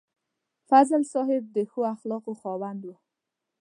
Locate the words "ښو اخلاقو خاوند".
1.71-2.81